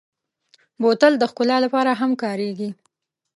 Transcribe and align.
بوتل 0.81 1.13
د 1.19 1.23
ښکلا 1.31 1.57
لپاره 1.65 1.91
هم 2.01 2.11
کارېږي. 2.23 2.69